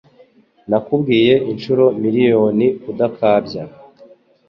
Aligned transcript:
Nakubwiye 0.69 1.33
inshuro 1.51 1.85
miriyoni 2.01 2.67
kudakabya 2.81 3.63